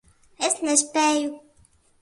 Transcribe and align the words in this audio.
Es 0.47 0.55
nespēju. 0.69 1.39